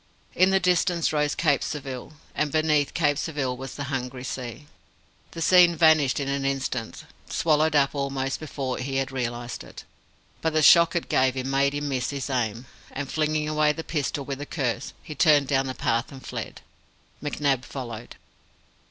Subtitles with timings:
[0.33, 4.65] In the distance rose Cape Surville, and beneath Cape Surville was the hungry sea.
[5.33, 9.83] The scene vanished in an instant swallowed up almost before he had realized it.
[10.41, 13.83] But the shock it gave him made him miss his aim, and, flinging away the
[13.83, 16.61] pistol with a curse, he turned down the path and fled.
[17.21, 18.15] McNab followed.